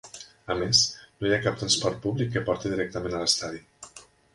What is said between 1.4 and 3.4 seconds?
cap transport públic que porti directament a